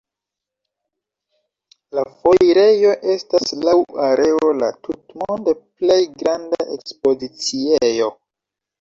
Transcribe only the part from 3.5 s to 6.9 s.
laŭ areo la tutmonde plej granda